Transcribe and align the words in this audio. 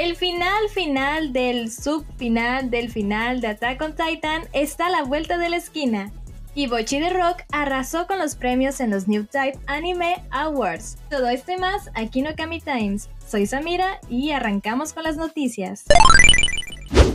El 0.00 0.16
final 0.16 0.70
final 0.72 1.34
del 1.34 1.70
subfinal 1.70 2.70
del 2.70 2.90
final 2.90 3.42
de 3.42 3.48
Attack 3.48 3.82
on 3.82 3.94
Titan 3.94 4.44
está 4.54 4.86
a 4.86 4.88
la 4.90 5.02
vuelta 5.02 5.36
de 5.36 5.50
la 5.50 5.58
esquina. 5.58 6.10
Y 6.54 6.68
Bochi 6.68 6.98
de 7.00 7.10
Rock 7.10 7.42
arrasó 7.52 8.06
con 8.06 8.18
los 8.18 8.34
premios 8.34 8.80
en 8.80 8.88
los 8.88 9.08
New 9.08 9.26
Type 9.26 9.58
Anime 9.66 10.24
Awards. 10.30 10.96
Todo 11.10 11.28
esto 11.28 11.52
y 11.52 11.58
más 11.58 11.90
aquí 11.92 12.20
en 12.20 12.28
Okami 12.28 12.62
Times. 12.62 13.10
Soy 13.28 13.44
Samira 13.44 14.00
y 14.08 14.30
arrancamos 14.30 14.94
con 14.94 15.02
las 15.02 15.18
noticias. 15.18 15.84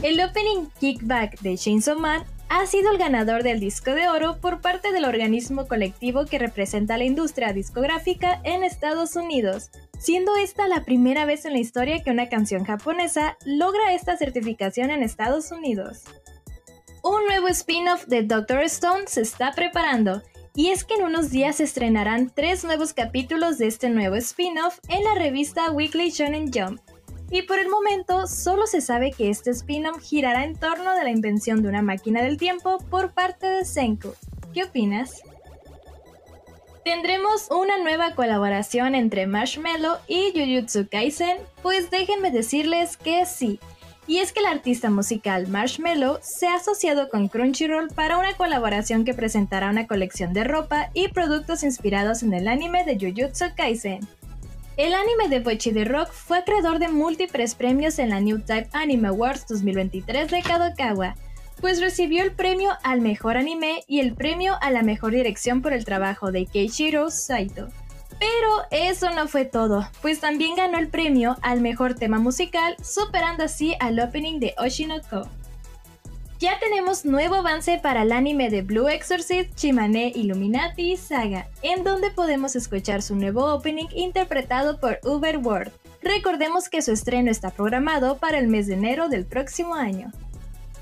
El 0.04 0.22
opening 0.22 0.68
Kickback 0.80 1.40
de 1.40 1.58
Chainsaw 1.58 1.98
Man 1.98 2.24
ha 2.50 2.66
sido 2.66 2.92
el 2.92 2.98
ganador 2.98 3.44
del 3.44 3.60
disco 3.60 3.92
de 3.92 4.08
oro 4.08 4.40
por 4.40 4.62
parte 4.62 4.92
del 4.92 5.06
organismo 5.06 5.68
colectivo 5.68 6.26
que 6.26 6.40
representa 6.40 6.98
la 6.98 7.04
industria 7.04 7.54
discográfica 7.54 8.40
en 8.44 8.64
Estados 8.64 9.16
Unidos, 9.16 9.72
siendo 10.00 10.36
esta 10.36 10.68
la 10.68 10.84
primera 10.84 11.26
vez 11.26 11.46
en 11.46 11.54
la 11.54 11.60
historia 11.60 12.04
que 12.04 12.12
una 12.12 12.30
canción 12.30 12.64
japonesa 12.64 13.38
logra 13.46 13.94
esta 13.94 14.18
certificación 14.18 14.92
en 14.92 15.04
Estados 15.04 15.52
Unidos. 15.52 16.04
Un 17.04 17.26
nuevo 17.26 17.48
spin-off 17.48 18.06
de 18.06 18.24
Doctor 18.24 18.64
Stone 18.64 19.06
se 19.08 19.22
está 19.22 19.52
preparando, 19.52 20.22
y 20.56 20.70
es 20.70 20.84
que 20.84 20.96
en 20.96 21.04
unos 21.04 21.32
días 21.32 21.58
se 21.58 21.64
estrenarán 21.64 22.32
tres 22.34 22.64
nuevos 22.64 22.94
capítulos 22.94 23.58
de 23.58 23.68
este 23.68 23.90
nuevo 23.90 24.16
spin-off 24.16 24.80
en 24.88 25.04
la 25.04 25.16
revista 25.16 25.72
Weekly 25.72 26.12
Shonen 26.12 26.52
Jump, 26.52 26.80
y 27.32 27.42
por 27.44 27.60
el 27.60 27.70
momento 27.70 28.28
solo 28.28 28.68
se 28.68 28.82
sabe 28.82 29.12
que 29.12 29.30
este 29.30 29.52
spin-off 29.52 30.02
girará 30.02 30.44
en 30.44 30.56
torno 30.56 30.94
de 30.96 31.04
la 31.04 31.10
invención 31.10 31.62
de 31.62 31.70
una 31.70 31.82
máquina 31.82 32.22
del 32.22 32.38
tiempo 32.38 32.78
por 32.90 33.14
parte 33.14 33.48
de 33.48 33.66
Senku. 33.66 34.14
¿Qué 34.54 34.64
opinas? 34.64 35.22
¿Tendremos 36.86 37.50
una 37.50 37.80
nueva 37.80 38.14
colaboración 38.14 38.94
entre 38.94 39.26
Marshmallow 39.26 39.98
y 40.08 40.32
Jujutsu 40.34 40.88
Kaisen? 40.88 41.38
Pues 41.64 41.90
déjenme 41.90 42.30
decirles 42.30 42.96
que 42.96 43.26
sí. 43.26 43.60
Y 44.08 44.20
es 44.20 44.32
que 44.32 44.42
el 44.42 44.46
artista 44.46 44.92
musical 44.92 45.48
Marshmallow 45.48 46.20
se 46.22 46.48
ha 46.48 46.56
asociado 46.56 47.10
con 47.10 47.28
Crunchyroll 47.28 47.90
para 47.90 48.20
una 48.20 48.38
colaboración 48.38 49.04
que 49.04 49.16
presentará 49.16 49.72
una 49.72 49.88
colección 49.88 50.32
de 50.34 50.44
ropa 50.44 50.92
y 50.94 51.08
productos 51.08 51.64
inspirados 51.64 52.22
en 52.22 52.36
el 52.36 52.48
anime 52.48 52.86
de 52.86 53.00
Jujutsu 53.00 53.46
Kaisen. 53.58 54.08
El 54.78 54.94
anime 54.94 55.30
de 55.30 55.40
Boichi 55.40 55.72
de 55.72 55.86
Rock 55.86 56.12
fue 56.12 56.40
acreedor 56.40 56.80
de 56.80 56.90
múltiples 56.90 57.56
premios 57.56 57.98
en 57.98 58.10
la 58.10 58.20
New 58.20 58.40
Type 58.40 58.68
Anime 58.74 59.08
Awards 59.08 59.48
2023 59.48 60.30
de 60.30 60.42
Kadokawa, 60.42 61.16
pues 61.62 61.80
recibió 61.80 62.22
el 62.24 62.34
premio 62.34 62.72
al 62.84 63.00
mejor 63.00 63.38
anime 63.38 63.86
y 63.88 64.02
el 64.02 64.16
premio 64.16 64.56
a 64.60 64.72
la 64.72 64.84
mejor 64.84 65.14
dirección 65.14 65.62
por 65.62 65.72
el 65.72 65.86
trabajo 65.86 66.34
de 66.34 66.46
Keiichiro 66.46 67.10
Saito. 67.10 67.70
Pero 68.20 68.64
eso 68.70 69.12
no 69.12 69.30
fue 69.30 69.46
todo, 69.46 69.88
pues 70.02 70.20
también 70.20 70.58
ganó 70.58 70.78
el 70.78 70.90
premio 70.90 71.38
al 71.42 71.62
mejor 71.62 71.96
tema 71.96 72.20
musical, 72.20 72.76
superando 72.84 73.46
así 73.46 73.76
al 73.80 73.98
opening 73.98 74.40
de 74.40 74.56
Oshinoko. 74.58 75.30
Ya 76.38 76.60
tenemos 76.60 77.06
nuevo 77.06 77.36
avance 77.36 77.80
para 77.82 78.02
el 78.02 78.12
anime 78.12 78.50
de 78.50 78.62
Blue 78.62 78.90
Exorcist 78.90 79.56
Chimane 79.56 80.12
Illuminati 80.14 80.98
Saga, 80.98 81.48
en 81.62 81.86
donde 81.86 82.12
podemos 82.12 82.58
escuchar 82.58 83.02
su 83.02 83.16
nuevo 83.16 83.54
opening 83.54 83.88
interpretado 83.96 84.82
por 84.82 85.00
Uber 85.06 85.38
World. 85.38 85.72
Recordemos 86.02 86.68
que 86.68 86.82
su 86.82 86.92
estreno 86.92 87.32
está 87.32 87.52
programado 87.52 88.18
para 88.18 88.38
el 88.38 88.48
mes 88.50 88.68
de 88.68 88.74
enero 88.74 89.08
del 89.08 89.26
próximo 89.26 89.76
año. 89.76 90.12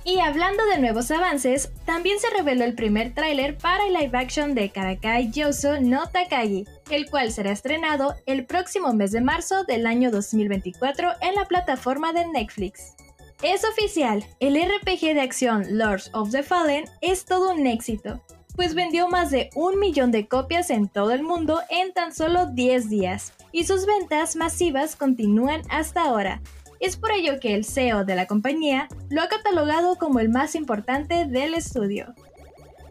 Y 0.03 0.19
hablando 0.19 0.65
de 0.65 0.79
nuevos 0.79 1.11
avances, 1.11 1.71
también 1.85 2.19
se 2.19 2.31
reveló 2.31 2.65
el 2.65 2.73
primer 2.73 3.13
tráiler 3.13 3.55
para 3.55 3.85
el 3.85 3.93
live 3.93 4.17
action 4.17 4.55
de 4.55 4.71
Karakai 4.71 5.31
Yoso 5.31 5.79
no 5.79 6.09
Takagi, 6.09 6.65
el 6.89 7.09
cual 7.11 7.31
será 7.31 7.51
estrenado 7.51 8.15
el 8.25 8.47
próximo 8.47 8.91
mes 8.93 9.11
de 9.11 9.21
marzo 9.21 9.65
del 9.65 9.85
año 9.85 10.09
2024 10.09 11.11
en 11.21 11.35
la 11.35 11.45
plataforma 11.45 12.11
de 12.11 12.25
Netflix. 12.25 12.95
Es 13.43 13.65
oficial, 13.65 14.23
el 14.39 14.55
RPG 14.55 15.15
de 15.15 15.19
acción 15.19 15.77
Lords 15.77 16.09
of 16.13 16.31
the 16.31 16.43
Fallen 16.43 16.85
es 17.01 17.25
todo 17.25 17.51
un 17.51 17.67
éxito, 17.67 18.21
pues 18.55 18.73
vendió 18.73 19.09
más 19.09 19.31
de 19.31 19.49
un 19.53 19.81
millón 19.81 20.11
de 20.11 20.29
copias 20.29 20.69
en 20.69 20.87
todo 20.87 21.11
el 21.11 21.23
mundo 21.23 21.59
en 21.69 21.91
tan 21.91 22.15
solo 22.15 22.45
10 22.45 22.89
días, 22.89 23.33
y 23.51 23.65
sus 23.65 23.85
ventas 23.85 24.37
masivas 24.37 24.95
continúan 24.95 25.61
hasta 25.69 26.03
ahora. 26.03 26.41
Es 26.79 26.95
por 26.95 27.11
ello 27.11 27.41
que 27.41 27.53
el 27.53 27.65
CEO 27.65 28.05
de 28.05 28.15
la 28.15 28.27
compañía 28.27 28.87
lo 29.09 29.21
ha 29.21 29.27
catalogado 29.27 29.97
como 29.97 30.21
el 30.21 30.29
más 30.29 30.55
importante 30.55 31.25
del 31.25 31.53
estudio. 31.53 32.15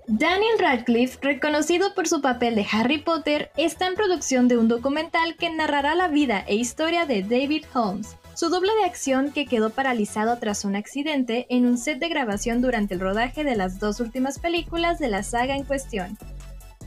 Daniel 0.07 0.59
Radcliffe, 0.59 1.19
reconocido 1.23 1.95
por 1.95 2.07
su 2.07 2.21
papel 2.21 2.57
de 2.57 2.67
Harry 2.71 2.99
Potter, 2.99 3.51
está 3.57 3.87
en 3.87 3.95
producción 3.95 4.49
de 4.49 4.59
un 4.59 4.69
documental 4.69 5.35
que 5.37 5.49
narrará 5.49 5.95
la 5.95 6.09
vida 6.09 6.45
e 6.47 6.57
historia 6.57 7.07
de 7.07 7.23
David 7.23 7.65
Holmes, 7.73 8.19
su 8.35 8.49
doble 8.49 8.73
de 8.81 8.85
acción 8.85 9.33
que 9.33 9.47
quedó 9.47 9.71
paralizado 9.71 10.39
tras 10.39 10.65
un 10.65 10.77
accidente 10.77 11.47
en 11.49 11.67
un 11.67 11.79
set 11.79 11.99
de 11.99 12.09
grabación 12.09 12.63
durante 12.63 12.95
el 12.95 13.01
rodaje 13.01 13.45
de 13.45 13.57
las 13.57 13.79
dos 13.79 14.01
últimas 14.01 14.39
películas 14.39 14.99
de 14.99 15.09
la 15.09 15.23
saga 15.23 15.57
en 15.57 15.65
cuestión. 15.65 16.19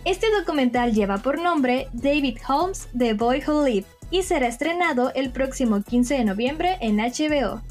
Este 0.06 0.28
documental 0.32 0.94
lleva 0.94 1.18
por 1.18 1.40
nombre 1.40 1.88
David 1.94 2.38
Holmes, 2.48 2.88
The 2.98 3.14
Boy 3.14 3.44
Who 3.46 3.66
Lived, 3.66 3.88
y 4.12 4.24
será 4.24 4.48
estrenado 4.48 5.12
el 5.16 5.32
próximo 5.32 5.82
15 5.82 6.16
de 6.16 6.26
noviembre 6.26 6.78
en 6.82 6.98
HBO. 6.98 7.62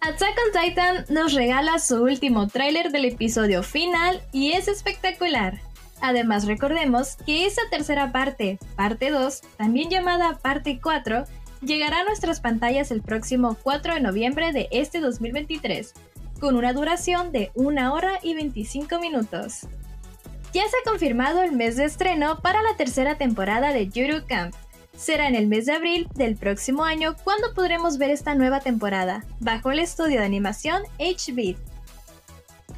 Attack 0.00 0.36
on 0.46 0.62
Titan 0.62 1.04
nos 1.08 1.34
regala 1.34 1.80
su 1.80 2.02
último 2.02 2.46
tráiler 2.46 2.92
del 2.92 3.06
episodio 3.06 3.64
final 3.64 4.22
y 4.32 4.52
es 4.52 4.68
espectacular. 4.68 5.58
Además 6.00 6.46
recordemos 6.46 7.16
que 7.26 7.46
esa 7.46 7.62
tercera 7.70 8.12
parte, 8.12 8.58
parte 8.76 9.10
2, 9.10 9.42
también 9.56 9.90
llamada 9.90 10.38
parte 10.38 10.78
4, 10.80 11.24
llegará 11.62 12.00
a 12.00 12.04
nuestras 12.04 12.40
pantallas 12.40 12.90
el 12.90 13.02
próximo 13.02 13.56
4 13.62 13.94
de 13.94 14.00
noviembre 14.00 14.52
de 14.52 14.68
este 14.70 15.00
2023, 15.00 15.94
con 16.40 16.56
una 16.56 16.72
duración 16.72 17.32
de 17.32 17.50
1 17.54 17.92
hora 17.92 18.18
y 18.22 18.34
25 18.34 18.98
minutos. 19.00 19.66
Ya 20.52 20.62
se 20.62 20.76
ha 20.78 20.90
confirmado 20.90 21.42
el 21.42 21.52
mes 21.52 21.76
de 21.76 21.84
estreno 21.84 22.40
para 22.40 22.62
la 22.62 22.76
tercera 22.76 23.18
temporada 23.18 23.72
de 23.72 23.88
Yuru 23.88 24.24
Camp. 24.26 24.54
Será 24.96 25.28
en 25.28 25.34
el 25.34 25.46
mes 25.46 25.66
de 25.66 25.72
abril 25.72 26.08
del 26.14 26.36
próximo 26.36 26.84
año 26.84 27.14
cuando 27.22 27.54
podremos 27.54 27.98
ver 27.98 28.10
esta 28.10 28.34
nueva 28.34 28.60
temporada, 28.60 29.24
bajo 29.40 29.70
el 29.70 29.78
estudio 29.78 30.20
de 30.20 30.26
animación 30.26 30.82
HB. 30.98 31.56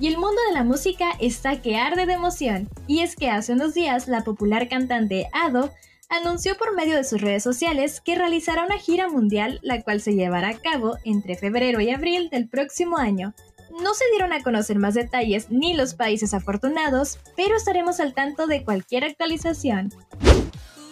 Y 0.01 0.09
el 0.09 0.17
mundo 0.17 0.41
de 0.49 0.55
la 0.55 0.65
música 0.65 1.11
está 1.21 1.61
que 1.61 1.77
arde 1.77 2.07
de 2.07 2.15
emoción, 2.15 2.69
y 2.87 3.01
es 3.01 3.17
que 3.17 3.31
hace 3.31 3.53
unos 3.53 3.75
días 3.75 4.09
la 4.09 4.25
popular 4.25 4.69
cantante 4.69 5.29
Ado 5.33 5.73
anunció 6.11 6.57
por 6.59 6.75
medio 6.75 6.97
de 6.97 7.05
sus 7.05 7.21
redes 7.21 7.43
sociales 7.43 8.01
que 8.01 8.17
realizará 8.17 8.65
una 8.65 8.79
gira 8.79 9.09
mundial, 9.09 9.61
la 9.63 9.81
cual 9.83 10.01
se 10.01 10.15
llevará 10.15 10.49
a 10.49 10.59
cabo 10.59 10.99
entre 11.05 11.37
febrero 11.37 11.81
y 11.81 11.91
abril 11.91 12.29
del 12.31 12.49
próximo 12.49 12.99
año. 12.99 13.33
No 13.81 13.95
se 13.95 14.05
dieron 14.11 14.33
a 14.33 14.43
conocer 14.43 14.79
más 14.79 14.95
detalles 14.95 15.51
ni 15.51 15.75
los 15.75 15.95
países 15.95 16.35
afortunados, 16.35 17.19
pero 17.37 17.57
estaremos 17.57 18.01
al 18.01 18.13
tanto 18.13 18.47
de 18.47 18.65
cualquier 18.65 19.05
actualización. 19.05 19.91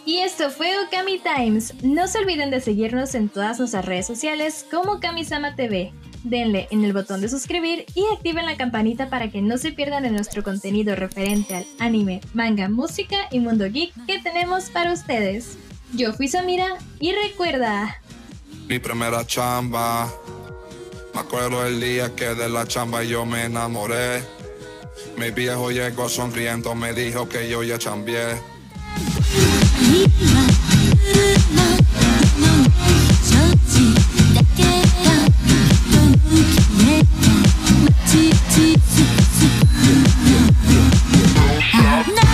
Y 0.06 0.20
esto 0.20 0.50
fue 0.50 0.72
Okami 0.86 1.18
Times. 1.18 1.74
No 1.82 2.06
se 2.06 2.20
olviden 2.20 2.50
de 2.50 2.60
seguirnos 2.60 3.14
en 3.14 3.28
todas 3.28 3.58
nuestras 3.58 3.84
redes 3.84 4.06
sociales 4.06 4.64
como 4.70 5.00
Kamisama 5.00 5.54
TV 5.54 5.92
denle 6.24 6.68
en 6.70 6.84
el 6.84 6.92
botón 6.92 7.20
de 7.20 7.28
suscribir 7.28 7.86
y 7.94 8.04
activen 8.14 8.46
la 8.46 8.56
campanita 8.56 9.10
para 9.10 9.30
que 9.30 9.42
no 9.42 9.58
se 9.58 9.72
pierdan 9.72 10.02
de 10.02 10.10
nuestro 10.10 10.42
contenido 10.42 10.94
referente 10.94 11.56
al 11.56 11.66
anime, 11.78 12.20
manga, 12.34 12.68
música 12.68 13.16
y 13.30 13.40
mundo 13.40 13.66
geek 13.70 13.92
que 14.06 14.18
tenemos 14.20 14.70
para 14.70 14.92
ustedes. 14.92 15.58
Yo 15.94 16.12
fui 16.12 16.28
Samira 16.28 16.76
y 17.00 17.12
recuerda... 17.12 18.00
Mi 18.68 18.78
primera 18.78 19.26
chamba. 19.26 20.12
Me 21.14 21.20
acuerdo 21.20 21.66
el 21.66 21.80
día 21.80 22.14
que 22.14 22.34
de 22.34 22.48
la 22.48 22.66
chamba 22.66 23.02
yo 23.02 23.24
me 23.24 23.44
enamoré. 23.44 24.22
Mi 25.16 25.30
viejo 25.30 25.70
llegó 25.70 26.08
sonriendo, 26.08 26.74
me 26.74 26.92
dijo 26.92 27.28
que 27.28 27.48
yo 27.48 27.62
ya 27.62 27.78
chambié. 27.78 28.36